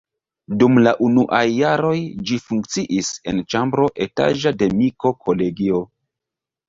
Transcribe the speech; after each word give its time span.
Dum 0.61 0.77
la 0.85 0.93
unuaj 1.07 1.41
jaroj 1.57 1.93
ĝi 2.29 2.39
funkciis 2.45 3.11
en 3.33 3.43
ĉambro 3.55 3.85
etaĝa 4.07 4.55
de 4.63 4.71
Miko-kolegio. 4.81 5.85